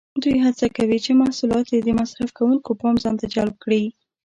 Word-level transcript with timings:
دوی 0.21 0.35
هڅه 0.45 0.67
کوي 0.77 0.97
چې 1.05 1.11
محصولات 1.21 1.67
یې 1.73 1.79
د 1.83 1.89
مصرف 1.99 2.29
کوونکو 2.37 2.69
پام 2.81 2.95
ځانته 3.03 3.25
جلب 3.33 3.55
کړي. 3.63 3.83